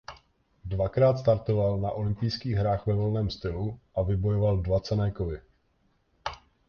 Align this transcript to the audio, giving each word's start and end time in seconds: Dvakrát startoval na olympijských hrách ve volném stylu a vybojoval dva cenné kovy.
Dvakrát 0.65 1.19
startoval 1.19 1.77
na 1.79 1.91
olympijských 1.91 2.53
hrách 2.55 2.85
ve 2.87 2.93
volném 2.93 3.29
stylu 3.29 3.79
a 3.95 4.01
vybojoval 4.01 4.57
dva 4.57 4.79
cenné 4.79 5.11
kovy. 5.11 5.41